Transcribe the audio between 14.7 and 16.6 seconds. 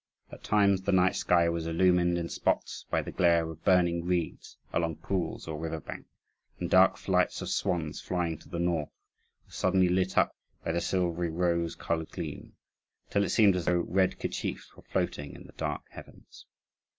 were floating in the dark heavens.